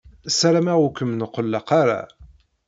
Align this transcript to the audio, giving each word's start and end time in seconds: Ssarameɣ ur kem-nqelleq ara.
Ssarameɣ 0.31 0.77
ur 0.85 0.91
kem-nqelleq 0.97 1.67
ara. 1.81 2.01